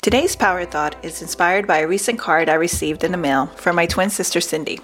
Today's 0.00 0.36
power 0.36 0.64
thought 0.64 1.04
is 1.04 1.22
inspired 1.22 1.66
by 1.66 1.78
a 1.78 1.88
recent 1.88 2.20
card 2.20 2.48
I 2.48 2.54
received 2.54 3.02
in 3.02 3.10
the 3.10 3.18
mail 3.18 3.46
from 3.56 3.74
my 3.74 3.84
twin 3.84 4.10
sister 4.10 4.40
Cindy. 4.40 4.78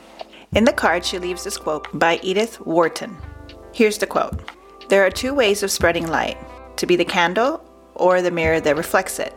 In 0.57 0.65
the 0.65 0.73
card, 0.73 1.05
she 1.05 1.21
leaves 1.21 1.45
this 1.45 1.57
quote 1.57 1.87
by 1.97 2.19
Edith 2.21 2.61
Wharton. 2.67 3.17
Here's 3.73 3.97
the 3.97 4.09
quote 4.09 4.51
There 4.89 5.07
are 5.07 5.11
two 5.11 5.33
ways 5.33 5.63
of 5.63 5.71
spreading 5.71 6.09
light 6.09 6.37
to 6.77 6.87
be 6.87 6.97
the 6.97 7.05
candle 7.05 7.63
or 7.95 8.23
the 8.23 8.33
mirror 8.33 8.59
that 8.61 8.77
reflects 8.77 9.21
it. 9.21 9.33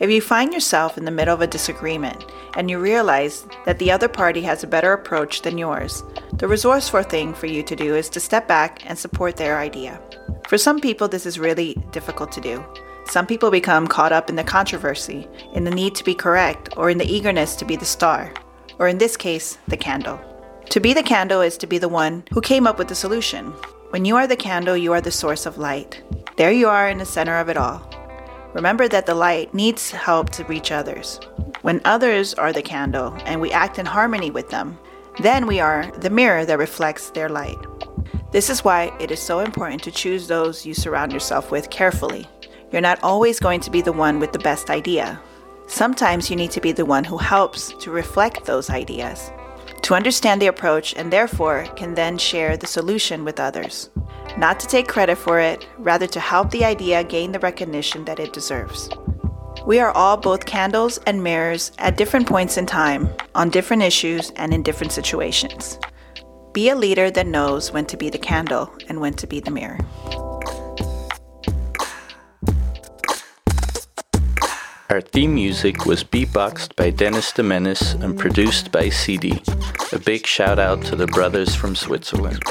If 0.00 0.10
you 0.10 0.22
find 0.22 0.50
yourself 0.54 0.96
in 0.96 1.04
the 1.04 1.10
middle 1.10 1.34
of 1.34 1.42
a 1.42 1.46
disagreement 1.46 2.24
and 2.56 2.70
you 2.70 2.78
realize 2.78 3.46
that 3.66 3.78
the 3.78 3.92
other 3.92 4.08
party 4.08 4.40
has 4.42 4.64
a 4.64 4.66
better 4.66 4.94
approach 4.94 5.42
than 5.42 5.58
yours, 5.58 6.04
the 6.38 6.48
resourceful 6.48 7.02
thing 7.02 7.34
for 7.34 7.46
you 7.46 7.62
to 7.64 7.76
do 7.76 7.94
is 7.94 8.08
to 8.10 8.20
step 8.20 8.48
back 8.48 8.88
and 8.88 8.98
support 8.98 9.36
their 9.36 9.58
idea. 9.58 10.00
For 10.48 10.56
some 10.56 10.80
people, 10.80 11.06
this 11.06 11.26
is 11.26 11.38
really 11.38 11.74
difficult 11.90 12.32
to 12.32 12.40
do. 12.40 12.64
Some 13.08 13.26
people 13.26 13.50
become 13.50 13.86
caught 13.86 14.12
up 14.12 14.28
in 14.28 14.36
the 14.36 14.44
controversy, 14.44 15.26
in 15.54 15.64
the 15.64 15.70
need 15.70 15.94
to 15.94 16.04
be 16.04 16.14
correct, 16.14 16.74
or 16.76 16.90
in 16.90 16.98
the 16.98 17.10
eagerness 17.10 17.56
to 17.56 17.64
be 17.64 17.74
the 17.74 17.86
star, 17.86 18.34
or 18.78 18.86
in 18.86 18.98
this 18.98 19.16
case, 19.16 19.56
the 19.66 19.78
candle. 19.78 20.20
To 20.68 20.78
be 20.78 20.92
the 20.92 21.02
candle 21.02 21.40
is 21.40 21.56
to 21.58 21.66
be 21.66 21.78
the 21.78 21.88
one 21.88 22.24
who 22.30 22.42
came 22.42 22.66
up 22.66 22.78
with 22.78 22.88
the 22.88 22.94
solution. 22.94 23.46
When 23.90 24.04
you 24.04 24.16
are 24.16 24.26
the 24.26 24.36
candle, 24.36 24.76
you 24.76 24.92
are 24.92 25.00
the 25.00 25.10
source 25.10 25.46
of 25.46 25.56
light. 25.56 26.02
There 26.36 26.52
you 26.52 26.68
are 26.68 26.90
in 26.90 26.98
the 26.98 27.06
center 27.06 27.38
of 27.38 27.48
it 27.48 27.56
all. 27.56 27.80
Remember 28.52 28.88
that 28.88 29.06
the 29.06 29.14
light 29.14 29.54
needs 29.54 29.90
help 29.90 30.28
to 30.30 30.44
reach 30.44 30.70
others. 30.70 31.18
When 31.62 31.80
others 31.86 32.34
are 32.34 32.52
the 32.52 32.60
candle 32.60 33.16
and 33.24 33.40
we 33.40 33.50
act 33.52 33.78
in 33.78 33.86
harmony 33.86 34.30
with 34.30 34.50
them, 34.50 34.78
then 35.20 35.46
we 35.46 35.60
are 35.60 35.90
the 36.00 36.10
mirror 36.10 36.44
that 36.44 36.58
reflects 36.58 37.08
their 37.08 37.30
light. 37.30 37.58
This 38.32 38.50
is 38.50 38.64
why 38.64 38.92
it 39.00 39.10
is 39.10 39.18
so 39.20 39.40
important 39.40 39.82
to 39.84 39.90
choose 39.90 40.28
those 40.28 40.66
you 40.66 40.74
surround 40.74 41.10
yourself 41.10 41.50
with 41.50 41.70
carefully. 41.70 42.26
You're 42.70 42.82
not 42.82 43.02
always 43.02 43.40
going 43.40 43.60
to 43.60 43.70
be 43.70 43.80
the 43.80 43.92
one 43.92 44.20
with 44.20 44.32
the 44.32 44.38
best 44.38 44.68
idea. 44.68 45.20
Sometimes 45.66 46.28
you 46.28 46.36
need 46.36 46.50
to 46.50 46.60
be 46.60 46.72
the 46.72 46.84
one 46.84 47.04
who 47.04 47.16
helps 47.16 47.72
to 47.80 47.90
reflect 47.90 48.44
those 48.44 48.70
ideas, 48.70 49.30
to 49.82 49.94
understand 49.94 50.42
the 50.42 50.46
approach, 50.46 50.94
and 50.94 51.12
therefore 51.12 51.66
can 51.76 51.94
then 51.94 52.18
share 52.18 52.56
the 52.56 52.66
solution 52.66 53.24
with 53.24 53.40
others. 53.40 53.90
Not 54.36 54.60
to 54.60 54.66
take 54.66 54.86
credit 54.86 55.16
for 55.16 55.40
it, 55.40 55.66
rather 55.78 56.06
to 56.08 56.20
help 56.20 56.50
the 56.50 56.64
idea 56.64 57.04
gain 57.04 57.32
the 57.32 57.38
recognition 57.38 58.04
that 58.04 58.20
it 58.20 58.32
deserves. 58.32 58.90
We 59.66 59.80
are 59.80 59.90
all 59.92 60.16
both 60.16 60.46
candles 60.46 60.98
and 61.06 61.22
mirrors 61.22 61.72
at 61.78 61.96
different 61.96 62.26
points 62.26 62.56
in 62.56 62.66
time, 62.66 63.08
on 63.34 63.50
different 63.50 63.82
issues, 63.82 64.30
and 64.36 64.54
in 64.54 64.62
different 64.62 64.92
situations. 64.92 65.78
Be 66.52 66.70
a 66.70 66.76
leader 66.76 67.10
that 67.10 67.26
knows 67.26 67.72
when 67.72 67.86
to 67.86 67.96
be 67.96 68.10
the 68.10 68.18
candle 68.18 68.72
and 68.88 69.00
when 69.00 69.14
to 69.14 69.26
be 69.26 69.40
the 69.40 69.50
mirror. 69.50 69.78
Our 74.90 75.02
theme 75.02 75.34
music 75.34 75.84
was 75.84 76.02
beatboxed 76.02 76.74
by 76.74 76.88
Dennis 76.88 77.30
de 77.32 77.42
Menace 77.42 77.92
and 77.92 78.18
produced 78.18 78.72
by 78.72 78.88
CD. 78.88 79.42
A 79.92 79.98
big 79.98 80.26
shout 80.26 80.58
out 80.58 80.82
to 80.86 80.96
the 80.96 81.06
brothers 81.06 81.54
from 81.54 81.76
Switzerland. 81.76 82.42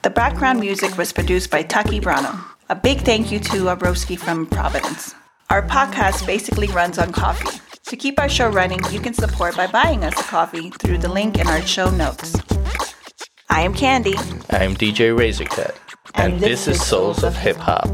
The 0.00 0.08
background 0.08 0.60
music 0.60 0.96
was 0.96 1.12
produced 1.12 1.50
by 1.50 1.62
Taki 1.62 2.00
Brano. 2.00 2.42
A 2.70 2.74
big 2.74 3.00
thank 3.00 3.30
you 3.30 3.38
to 3.40 3.64
Abroski 3.64 4.18
from 4.18 4.46
Providence. 4.46 5.14
Our 5.50 5.60
podcast 5.60 6.26
basically 6.26 6.68
runs 6.68 6.98
on 6.98 7.12
coffee. 7.12 7.60
To 7.84 7.96
keep 7.98 8.18
our 8.18 8.28
show 8.30 8.48
running, 8.48 8.80
you 8.90 8.98
can 8.98 9.12
support 9.12 9.54
by 9.54 9.66
buying 9.66 10.02
us 10.02 10.18
a 10.18 10.24
coffee 10.24 10.70
through 10.70 10.96
the 10.96 11.12
link 11.12 11.38
in 11.38 11.46
our 11.46 11.60
show 11.60 11.90
notes. 11.90 12.34
I 13.50 13.60
am 13.60 13.74
Candy. 13.74 14.14
I 14.48 14.64
am 14.64 14.74
DJ 14.76 15.14
Razorcat, 15.14 15.76
and, 16.14 16.32
and 16.32 16.42
this, 16.42 16.64
this, 16.64 16.76
is 16.80 16.86
Souls 16.86 17.22
of 17.22 17.36
Hip 17.36 17.58
Hop. 17.58 17.90